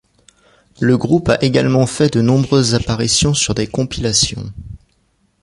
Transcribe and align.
Le 0.79 0.97
groupe 0.97 1.29
a 1.29 1.37
également 1.43 1.85
fait 1.85 2.11
de 2.11 2.21
nombreuses 2.21 2.73
apparitions 2.73 3.35
sur 3.35 3.53
des 3.53 3.67
compilations. 3.67 4.51